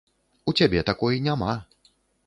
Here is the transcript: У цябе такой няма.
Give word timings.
У 0.51 0.53
цябе 0.59 0.83
такой 0.89 1.21
няма. 1.29 1.53